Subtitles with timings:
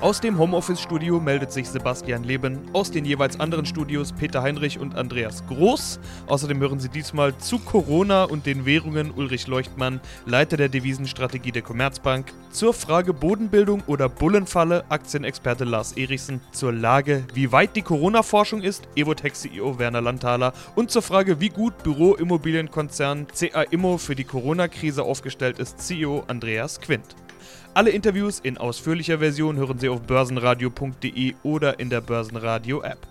[0.00, 4.94] Aus dem Homeoffice-Studio meldet sich Sebastian Leben, aus den jeweils anderen Studios Peter Heinrich und
[4.94, 5.98] Andreas Groß.
[6.28, 11.62] Außerdem hören Sie diesmal zu Corona und den Währungen Ulrich Leuchtmann, Leiter der Devisenstrategie der
[11.62, 18.62] Commerzbank, zur Frage Bodenbildung oder Bullenfalle Aktienexperte Lars Erichsen, zur Lage, wie weit die Corona-Forschung
[18.62, 25.02] ist, Evotech-CEO Werner Landthaler und zur Frage, wie gut Büroimmobilienkonzern CA Immo für die Corona-Krise
[25.02, 27.16] aufgestellt ist, CEO Andreas Quint.
[27.74, 33.06] Alle Interviews in ausführlicher Version hören Sie auf börsenradio.de oder in der Börsenradio-App.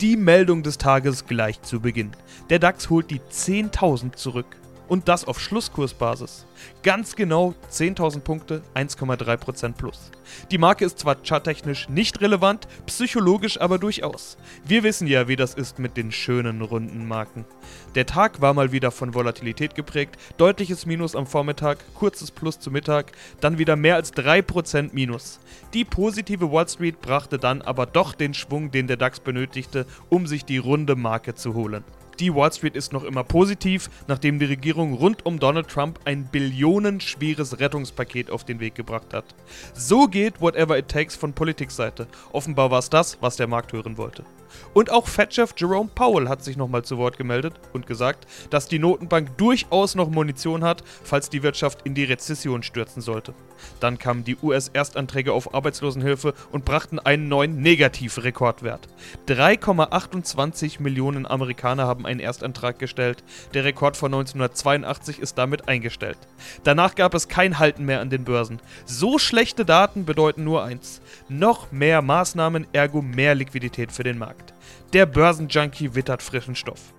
[0.00, 2.10] Die Meldung des Tages gleich zu Beginn.
[2.50, 4.56] Der DAX holt die 10.000 zurück.
[4.88, 6.44] Und das auf Schlusskursbasis.
[6.82, 10.10] Ganz genau 10.000 Punkte, 1,3% plus.
[10.50, 14.36] Die Marke ist zwar charttechnisch nicht relevant, psychologisch aber durchaus.
[14.64, 17.44] Wir wissen ja, wie das ist mit den schönen runden Marken.
[17.94, 22.70] Der Tag war mal wieder von Volatilität geprägt, deutliches Minus am Vormittag, kurzes Plus zu
[22.70, 25.40] Mittag, dann wieder mehr als 3% Minus.
[25.74, 30.26] Die positive Wall Street brachte dann aber doch den Schwung, den der DAX benötigte, um
[30.26, 31.84] sich die runde Marke zu holen.
[32.18, 36.26] Die Wall Street ist noch immer positiv, nachdem die Regierung rund um Donald Trump ein
[36.26, 39.24] billionenschweres Rettungspaket auf den Weg gebracht hat.
[39.74, 42.06] So geht Whatever It Takes von Politikseite.
[42.32, 44.24] Offenbar war es das, was der Markt hören wollte.
[44.74, 48.78] Und auch Fed-Chef Jerome Powell hat sich nochmal zu Wort gemeldet und gesagt, dass die
[48.78, 53.34] Notenbank durchaus noch Munition hat, falls die Wirtschaft in die Rezession stürzen sollte.
[53.80, 58.88] Dann kamen die US-Erstanträge auf Arbeitslosenhilfe und brachten einen neuen Negativrekordwert.
[59.28, 63.22] 3,28 Millionen Amerikaner haben einen Erstantrag gestellt.
[63.54, 66.18] Der Rekord von 1982 ist damit eingestellt.
[66.64, 68.60] Danach gab es kein Halten mehr an den Börsen.
[68.84, 74.41] So schlechte Daten bedeuten nur eins: noch mehr Maßnahmen, ergo mehr Liquidität für den Markt.
[74.92, 76.92] Der Börsenjunkie wittert frischen Stoff.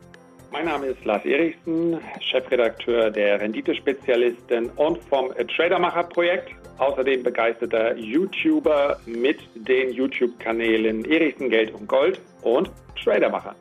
[0.52, 6.50] Mein Name ist Lars Erichsen, Chefredakteur der Renditespezialisten und vom Tradermacher-Projekt.
[6.80, 12.72] Außerdem begeisterter YouTuber mit den YouTube-Kanälen Erichsen Geld und Gold und
[13.04, 13.54] Tradermacher.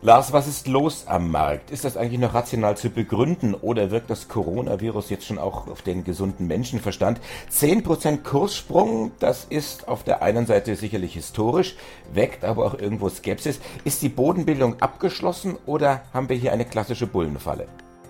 [0.00, 1.72] Lars, was ist los am Markt?
[1.72, 5.82] Ist das eigentlich noch rational zu begründen oder wirkt das Coronavirus jetzt schon auch auf
[5.82, 7.20] den gesunden Menschenverstand?
[7.50, 11.74] 10% Kurssprung, das ist auf der einen Seite sicherlich historisch,
[12.12, 13.58] weckt aber auch irgendwo Skepsis.
[13.82, 17.66] Ist die Bodenbildung abgeschlossen oder haben wir hier eine klassische Bullenfalle?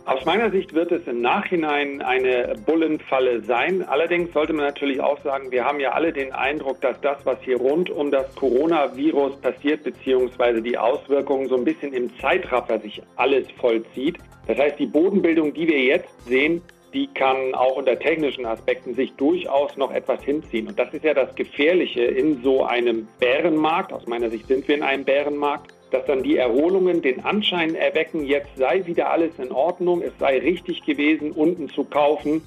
[0.08, 3.82] Aus meiner Sicht wird es im Nachhinein eine Bullenfalle sein.
[3.86, 7.36] Allerdings sollte man natürlich auch sagen, wir haben ja alle den Eindruck, dass das, was
[7.42, 13.02] hier rund um das Coronavirus passiert, beziehungsweise die Auswirkungen so ein bisschen im Zeitraffer sich
[13.16, 14.16] alles vollzieht.
[14.46, 16.62] Das heißt, die Bodenbildung, die wir jetzt sehen,
[16.94, 20.68] die kann auch unter technischen Aspekten sich durchaus noch etwas hinziehen.
[20.68, 23.92] Und das ist ja das Gefährliche in so einem Bärenmarkt.
[23.92, 28.24] Aus meiner Sicht sind wir in einem Bärenmarkt dass dann die Erholungen den Anschein erwecken,
[28.24, 32.42] jetzt sei wieder alles in Ordnung, es sei richtig gewesen, unten zu kaufen.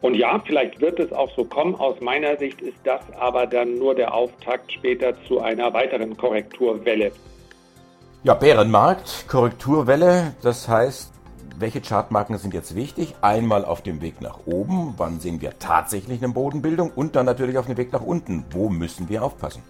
[0.00, 1.74] Und ja, vielleicht wird es auch so kommen.
[1.74, 7.12] Aus meiner Sicht ist das aber dann nur der Auftakt später zu einer weiteren Korrekturwelle.
[8.22, 11.12] Ja, Bärenmarkt, Korrekturwelle, das heißt,
[11.58, 13.14] welche Chartmarken sind jetzt wichtig?
[13.20, 17.58] Einmal auf dem Weg nach oben, wann sehen wir tatsächlich eine Bodenbildung und dann natürlich
[17.58, 19.62] auf dem Weg nach unten, wo müssen wir aufpassen?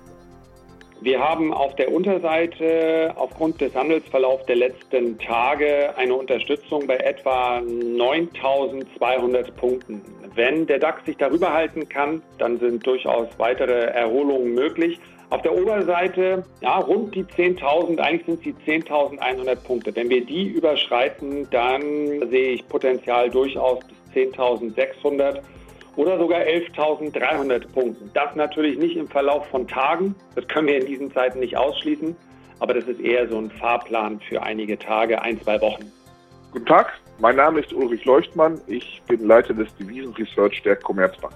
[1.03, 7.63] Wir haben auf der Unterseite aufgrund des Handelsverlaufs der letzten Tage eine Unterstützung bei etwa
[7.63, 10.03] 9200 Punkten.
[10.35, 15.01] Wenn der DAX sich darüber halten kann, dann sind durchaus weitere Erholungen möglich.
[15.31, 19.97] Auf der Oberseite, ja, rund die 10.000, eigentlich sind sie 10.100 Punkte.
[19.97, 23.79] Wenn wir die überschreiten, dann sehe ich Potenzial durchaus
[24.13, 25.41] bis 10.600
[25.97, 28.11] oder sogar 11.300 Punkten.
[28.15, 32.17] Das natürlich nicht im Verlauf von Tagen, das können wir in diesen Zeiten nicht ausschließen,
[32.59, 35.91] aber das ist eher so ein Fahrplan für einige Tage, ein, zwei Wochen.
[36.53, 41.35] Guten Tag, mein Name ist Ulrich Leuchtmann, ich bin Leiter des Devisenresearch der Commerzbank.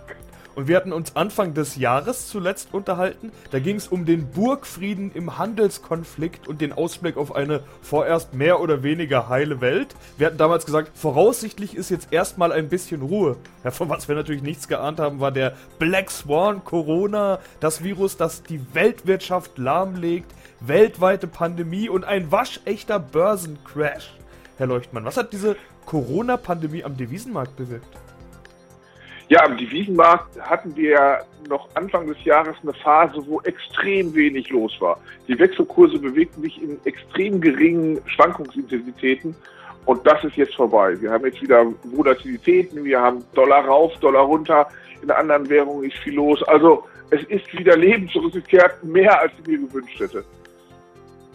[0.55, 3.33] Und wir hatten uns Anfang des Jahres zuletzt unterhalten.
[3.51, 8.61] Da ging es um den Burgfrieden im Handelskonflikt und den Ausblick auf eine vorerst mehr
[8.61, 9.95] oder weniger heile Welt.
[10.17, 13.37] Wir hatten damals gesagt, voraussichtlich ist jetzt erstmal ein bisschen Ruhe.
[13.65, 18.17] Ja, von was wir natürlich nichts geahnt haben, war der Black Swan Corona, das Virus,
[18.17, 20.31] das die Weltwirtschaft lahmlegt,
[20.61, 24.15] weltweite Pandemie und ein waschechter Börsencrash.
[24.57, 28.04] Herr Leuchtmann, was hat diese Corona-Pandemie am Devisenmarkt bewirkt?
[29.29, 34.73] Ja, am Devisenmarkt hatten wir noch Anfang des Jahres eine Phase, wo extrem wenig los
[34.81, 34.99] war.
[35.29, 39.35] Die Wechselkurse bewegten sich in extrem geringen Schwankungsintensitäten
[39.87, 41.01] Und das ist jetzt vorbei.
[41.01, 44.69] Wir haben jetzt wieder Volatilitäten, wir haben Dollar rauf, Dollar runter,
[45.03, 46.43] in anderen Währungen ist viel los.
[46.45, 50.25] Also es ist wieder Leben zurückgekehrt, mehr als ich mir gewünscht hätte.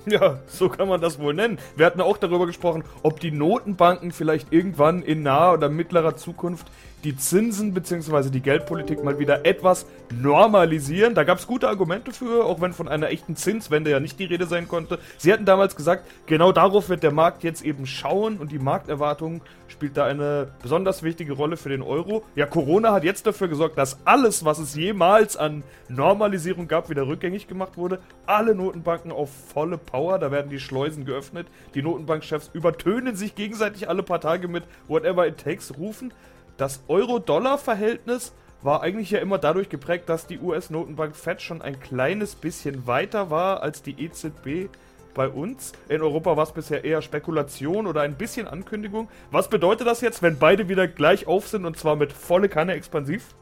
[0.05, 1.59] Ja, so kann man das wohl nennen.
[1.75, 6.67] Wir hatten auch darüber gesprochen, ob die Notenbanken vielleicht irgendwann in naher oder mittlerer Zukunft
[7.03, 8.29] die Zinsen bzw.
[8.29, 11.15] die Geldpolitik mal wieder etwas normalisieren.
[11.15, 14.25] Da gab es gute Argumente für, auch wenn von einer echten Zinswende ja nicht die
[14.25, 14.99] Rede sein konnte.
[15.17, 19.41] Sie hatten damals gesagt, genau darauf wird der Markt jetzt eben schauen und die Markterwartung
[19.67, 22.23] spielt da eine besonders wichtige Rolle für den Euro.
[22.35, 27.07] Ja, Corona hat jetzt dafür gesorgt, dass alles, was es jemals an Normalisierung gab, wieder
[27.07, 27.99] rückgängig gemacht wurde.
[28.25, 31.47] Alle Notenbanken auf volle Power, da werden die Schleusen geöffnet.
[31.75, 36.13] Die Notenbankchefs übertönen sich gegenseitig alle paar Tage mit Whatever it takes rufen.
[36.59, 42.35] Das Euro-Dollar-Verhältnis war eigentlich ja immer dadurch geprägt, dass die US-Notenbank Fed schon ein kleines
[42.35, 44.69] bisschen weiter war als die EZB
[45.15, 45.71] bei uns.
[45.87, 49.07] In Europa war es bisher eher Spekulation oder ein bisschen Ankündigung.
[49.31, 52.73] Was bedeutet das jetzt, wenn beide wieder gleich auf sind und zwar mit volle Kanne
[52.73, 53.33] expansiv?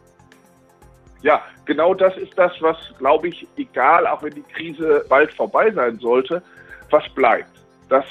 [1.23, 5.71] Ja, genau das ist das, was, glaube ich, egal, auch wenn die Krise bald vorbei
[5.71, 6.43] sein sollte,
[6.91, 7.49] was bleibt.
[7.89, 8.05] Dass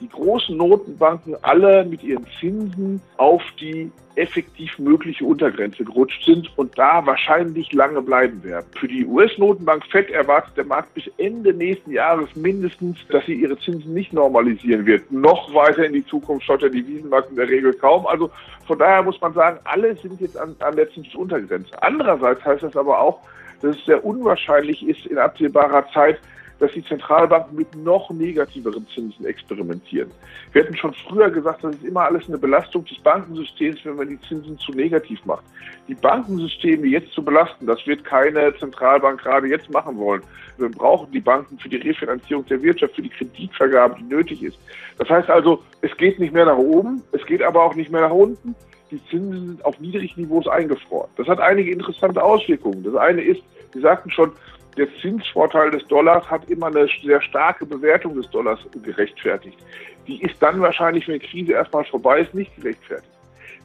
[0.00, 6.76] die großen Notenbanken alle mit ihren Zinsen auf die effektiv mögliche Untergrenze gerutscht sind und
[6.76, 8.66] da wahrscheinlich lange bleiben werden.
[8.78, 13.56] Für die US-Notenbank FED erwartet der Markt bis Ende nächsten Jahres mindestens, dass sie ihre
[13.58, 15.10] Zinsen nicht normalisieren wird.
[15.12, 18.06] Noch weiter in die Zukunft schaut der Devisenmarkt in der Regel kaum.
[18.06, 18.30] Also
[18.66, 21.80] von daher muss man sagen, alle sind jetzt an, an der Zinsuntergrenze.
[21.80, 23.20] Andererseits heißt das aber auch,
[23.62, 26.18] dass es sehr unwahrscheinlich ist, in absehbarer Zeit
[26.58, 30.10] dass die Zentralbanken mit noch negativeren Zinsen experimentieren.
[30.52, 34.08] Wir hätten schon früher gesagt, das ist immer alles eine Belastung des Bankensystems, wenn man
[34.08, 35.44] die Zinsen zu negativ macht.
[35.86, 40.22] Die Bankensysteme jetzt zu belasten, das wird keine Zentralbank gerade jetzt machen wollen.
[40.58, 44.58] Wir brauchen die Banken für die Refinanzierung der Wirtschaft, für die Kreditvergabe, die nötig ist.
[44.98, 48.00] Das heißt also, es geht nicht mehr nach oben, es geht aber auch nicht mehr
[48.00, 48.54] nach unten.
[48.90, 51.10] Die Zinsen sind auf niedrigen Niveaus eingefroren.
[51.16, 52.82] Das hat einige interessante Auswirkungen.
[52.82, 53.42] Das eine ist,
[53.74, 54.32] Sie sagten schon,
[54.78, 59.58] der Zinsvorteil des Dollars hat immer eine sehr starke Bewertung des Dollars gerechtfertigt.
[60.06, 63.12] Die ist dann wahrscheinlich, wenn die Krise erstmal vorbei ist, nicht gerechtfertigt.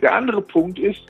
[0.01, 1.05] Der andere Punkt ist,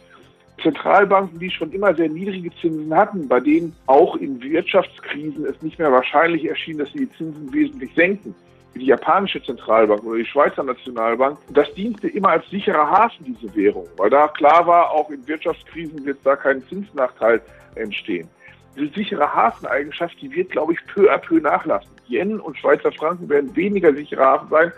[0.61, 5.79] Zentralbanken, die schon immer sehr niedrige Zinsen hatten, bei denen auch in Wirtschaftskrisen es nicht
[5.79, 8.35] mehr wahrscheinlich erschien, dass sie die Zinsen wesentlich senken,
[8.73, 13.55] wie die japanische Zentralbank oder die Schweizer Nationalbank, das diente immer als sicherer Hafen, diese
[13.55, 17.41] Währung, weil da klar war, auch in Wirtschaftskrisen wird da kein Zinsnachteil
[17.75, 18.29] entstehen
[18.75, 21.89] diese sichere Hafeneigenschaft, die wird, glaube ich, peu à peu nachlassen.
[22.07, 24.71] Yen und Schweizer Franken werden weniger sichere Hafen sein,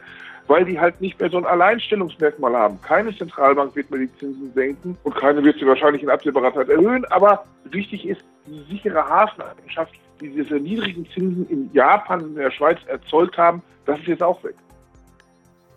[0.47, 2.79] weil die halt nicht mehr so ein Alleinstellungsmerkmal haben.
[2.81, 6.69] Keine Zentralbank wird mehr die Zinsen senken und keine wird sie wahrscheinlich in absehbarer Zeit
[6.69, 7.05] erhöhen.
[7.05, 12.51] Aber wichtig ist, die sichere Hafeneigenschaft, die diese niedrigen Zinsen in Japan und in der
[12.51, 14.55] Schweiz erzeugt haben, das ist jetzt auch weg.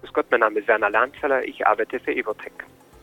[0.02, 2.52] Grüß Gott, mein Name ist Werner Landzeller, ich arbeite für Evotech.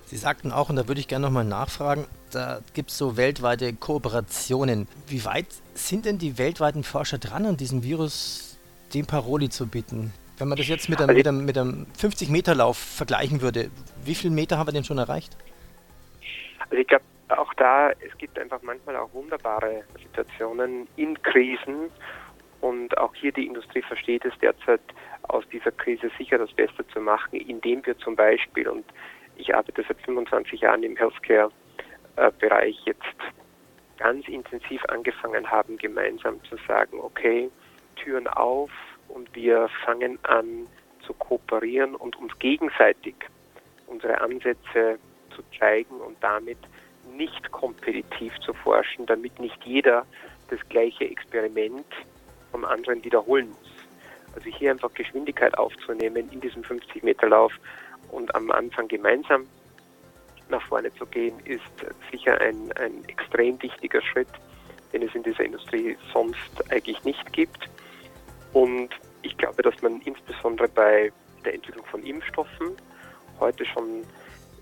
[0.05, 3.73] Sie sagten auch, und da würde ich gerne nochmal nachfragen, da gibt es so weltweite
[3.73, 4.87] Kooperationen.
[5.07, 8.59] Wie weit sind denn die weltweiten Forscher dran, an diesem Virus
[8.93, 10.13] den Paroli zu bieten?
[10.37, 13.71] Wenn man das jetzt mit einem, mit einem, einem 50-Meter-Lauf vergleichen würde,
[14.03, 15.37] wie viele Meter haben wir denn schon erreicht?
[16.59, 21.89] Also ich glaube, auch da, es gibt einfach manchmal auch wunderbare Situationen in Krisen
[22.59, 24.81] und auch hier die Industrie versteht es derzeit
[25.23, 28.85] aus dieser Krise sicher das Beste zu machen, indem wir zum Beispiel, und
[29.37, 30.95] ich arbeite seit 25 Jahren im
[32.15, 33.01] Healthcare-Bereich jetzt
[33.97, 37.49] ganz intensiv angefangen haben, gemeinsam zu sagen, okay,
[37.95, 38.71] Türen auf
[39.07, 40.67] und wir fangen an
[41.05, 43.15] zu kooperieren und uns gegenseitig
[43.87, 44.97] unsere Ansätze
[45.35, 46.57] zu zeigen und damit
[47.15, 50.05] nicht kompetitiv zu forschen, damit nicht jeder
[50.49, 51.85] das gleiche Experiment
[52.51, 53.71] vom anderen wiederholen muss.
[54.35, 57.53] Also hier einfach Geschwindigkeit aufzunehmen in diesem 50-Meter-Lauf
[58.11, 59.47] und am Anfang gemeinsam
[60.49, 61.61] nach vorne zu gehen, ist
[62.11, 64.27] sicher ein, ein extrem wichtiger Schritt,
[64.93, 67.69] den es in dieser Industrie sonst eigentlich nicht gibt.
[68.53, 68.89] Und
[69.21, 71.11] ich glaube, dass man insbesondere bei
[71.43, 72.75] der Entwicklung von Impfstoffen
[73.39, 74.03] heute schon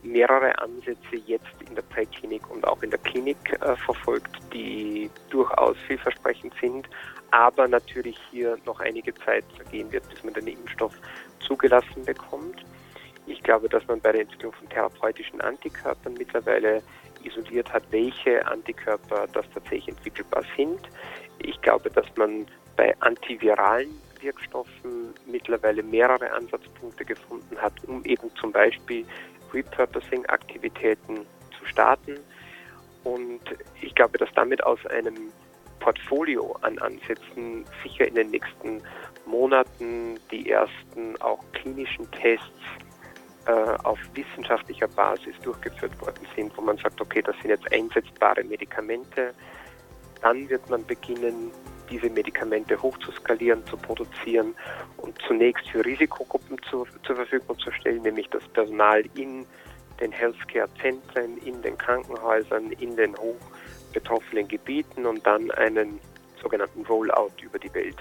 [0.04, 5.78] mehrere Ansätze jetzt in der Präklinik und auch in der Klinik äh, verfolgt, die durchaus
[5.88, 6.90] vielversprechend sind,
[7.32, 10.94] aber natürlich hier noch einige Zeit vergehen wird, bis man den Impfstoff
[11.40, 12.64] zugelassen bekommt.
[13.26, 16.82] Ich glaube, dass man bei der Entwicklung von therapeutischen Antikörpern mittlerweile
[17.24, 20.82] isoliert hat, welche Antikörper das tatsächlich entwickelbar sind.
[21.40, 23.90] Ich glaube, dass man bei antiviralen
[24.20, 29.06] Wirkstoffen mittlerweile mehrere Ansatzpunkte gefunden hat, um eben zum Beispiel
[29.54, 31.26] Repurposing-Aktivitäten
[31.58, 32.20] zu starten.
[33.04, 33.42] Und
[33.82, 35.32] ich glaube, dass damit aus einem
[35.80, 38.82] Portfolio an Ansätzen sicher in den nächsten
[39.26, 42.48] Monaten die ersten auch klinischen Tests
[43.46, 49.34] auf wissenschaftlicher Basis durchgeführt worden sind, wo man sagt, okay, das sind jetzt einsetzbare Medikamente,
[50.22, 51.52] dann wird man beginnen,
[51.90, 54.56] diese Medikamente hochzuskalieren, zu produzieren
[54.98, 59.46] und zunächst für Risikogruppen zu, zur Verfügung zu stellen, nämlich das Personal in
[60.00, 66.00] den Healthcare-Zentren, in den Krankenhäusern, in den hochbetroffenen Gebieten und dann einen
[66.42, 67.98] sogenannten Rollout über die Welt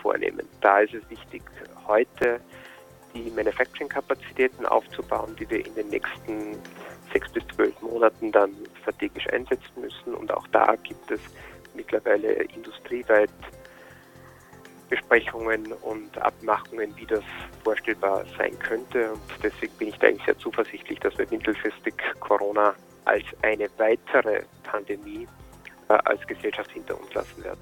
[0.00, 0.46] vornehmen.
[0.60, 1.42] Da ist es wichtig,
[1.86, 2.40] heute
[3.14, 6.56] die Manufacturing-Kapazitäten aufzubauen, die wir in den nächsten
[7.12, 10.14] sechs bis zwölf Monaten dann strategisch einsetzen müssen.
[10.14, 11.20] Und auch da gibt es
[11.74, 13.30] mittlerweile industrieweit
[14.88, 17.24] Besprechungen und Abmachungen, wie das
[17.64, 19.12] vorstellbar sein könnte.
[19.12, 24.42] Und deswegen bin ich da eigentlich sehr zuversichtlich, dass wir mittelfristig Corona als eine weitere
[24.64, 25.26] Pandemie
[25.88, 27.60] äh, als Gesellschaft hinter uns lassen werden.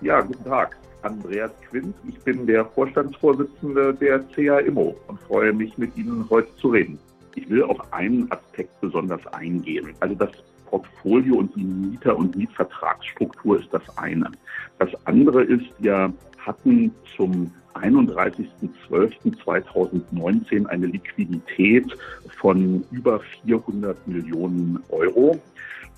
[0.00, 0.76] Ja, guten Tag.
[1.02, 1.94] Andreas Quint.
[2.08, 6.98] Ich bin der Vorstandsvorsitzende der CA Immo und freue mich, mit Ihnen heute zu reden.
[7.34, 9.94] Ich will auf einen Aspekt besonders eingehen.
[10.00, 10.30] Also das
[10.66, 14.30] Portfolio und die Mieter- und Mietvertragsstruktur ist das eine.
[14.78, 21.86] Das andere ist, wir hatten zum 31.12.2019 eine Liquidität
[22.40, 25.40] von über 400 Millionen Euro.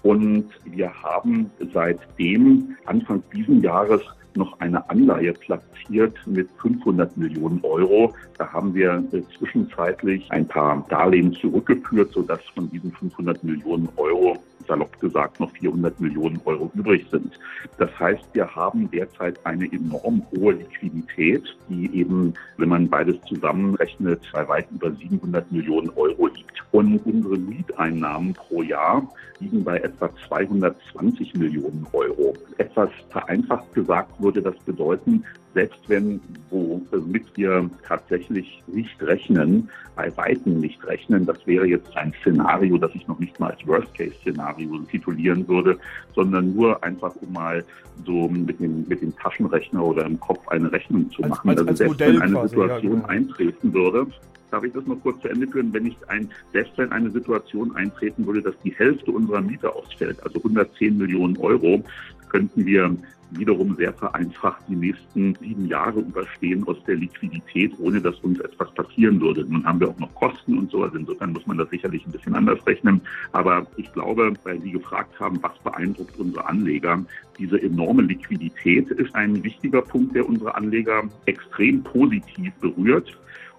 [0.03, 4.03] Und wir haben seitdem Anfang diesen Jahres
[4.37, 8.15] noch eine Anleihe platziert mit 500 Millionen Euro.
[8.39, 14.39] Da haben wir äh, zwischenzeitlich ein paar Darlehen zurückgeführt, sodass von diesen 500 Millionen Euro
[14.67, 17.39] salopp gesagt noch 400 Millionen Euro übrig sind.
[17.79, 24.21] Das heißt, wir haben derzeit eine enorm hohe Liquidität, die eben, wenn man beides zusammenrechnet,
[24.33, 26.63] bei weit über 700 Millionen Euro liegt.
[26.73, 29.07] Und unsere Mieteinnahmen pro Jahr
[29.41, 32.35] liegen bei etwa 220 Millionen Euro.
[32.59, 40.61] Etwas vereinfacht gesagt würde das bedeuten, selbst wenn, womit wir tatsächlich nicht rechnen, bei Weitem
[40.61, 45.47] nicht rechnen, das wäre jetzt ein Szenario, das ich noch nicht mal als Worst-Case-Szenario titulieren
[45.47, 45.79] würde,
[46.15, 47.65] sondern nur einfach, um mal
[48.07, 51.51] so mit dem, mit dem Taschenrechner oder im Kopf eine Rechnung zu machen.
[51.51, 53.09] Als, als, also selbst wenn eine quasi, Situation ja, genau.
[53.09, 54.07] eintreten würde,
[54.51, 57.75] darf ich das noch kurz zu Ende führen, wenn nicht ein, selbst wenn eine Situation
[57.75, 61.83] eintreten würde, dass die Hälfte unserer Miete ausfällt, also 110 Millionen Euro,
[62.33, 62.97] könnten wir
[63.31, 68.73] wiederum sehr vereinfacht die nächsten sieben Jahre überstehen aus der Liquidität, ohne dass uns etwas
[68.75, 69.45] passieren würde.
[69.45, 72.13] Nun haben wir auch noch Kosten und so, also insofern muss man das sicherlich ein
[72.13, 73.01] bisschen anders rechnen.
[73.33, 77.03] Aber ich glaube, weil Sie gefragt haben, was beeindruckt unsere Anleger,
[77.39, 83.17] diese enorme Liquidität ist ein wichtiger Punkt, der unsere Anleger extrem positiv berührt.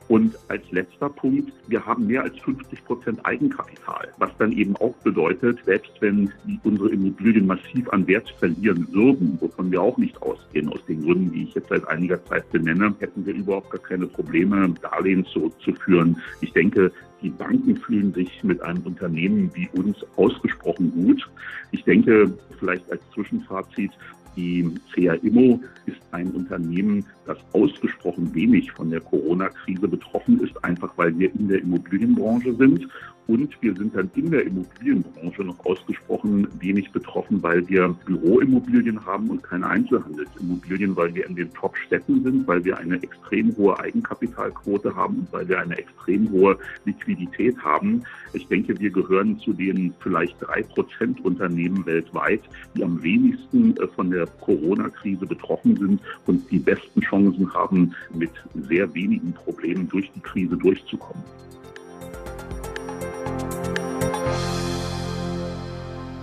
[0.10, 4.94] Und als letzter Punkt, wir haben mehr als 50 Prozent Eigenkapital, was dann eben auch
[4.98, 6.32] bedeutet, selbst wenn
[6.64, 11.32] unsere Immobilien massiv an Wert verlieren würden, wovon wir auch nicht ausgehen, aus den Gründen,
[11.32, 16.18] die ich jetzt seit einiger Zeit benenne, hätten wir überhaupt gar keine Probleme, Darlehen zurückzuführen.
[16.42, 16.92] Ich denke,
[17.22, 21.30] die Banken fühlen sich mit einem Unternehmen wie uns ausgesprochen gut.
[21.72, 23.92] Ich denke, vielleicht als Zwischenfazit,
[24.36, 30.92] die CA Immo ist ein Unternehmen, das ausgesprochen wenig von der Corona-Krise betroffen ist, einfach
[30.98, 32.88] weil wir in der Immobilienbranche sind
[33.28, 39.30] und wir sind dann in der Immobilienbranche noch ausgesprochen wenig betroffen, weil wir Büroimmobilien haben
[39.30, 44.94] und keine Einzelhandelsimmobilien, weil wir in den Top-Städten sind, weil wir eine extrem hohe Eigenkapitalquote
[44.94, 48.04] haben und weil wir eine extrem hohe Liquidität haben.
[48.34, 52.42] Ich denke, wir gehören zu den vielleicht drei Prozent Unternehmen weltweit,
[52.76, 58.32] die am wenigsten äh, von der Corona-Krise betroffen sind und die besten Chancen haben, mit
[58.68, 61.24] sehr wenigen Problemen durch die Krise durchzukommen.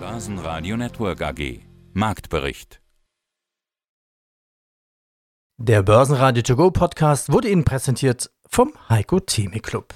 [0.01, 1.61] Börsenradio Network AG.
[1.93, 2.81] Marktbericht.
[5.59, 9.93] Der Börsenradio To Go Podcast wurde Ihnen präsentiert vom Heiko Theme Club.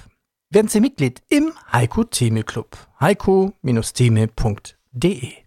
[0.51, 2.77] Werden Sie Mitglied im Heiko Theme Club.
[2.99, 5.44] heiko-theme.de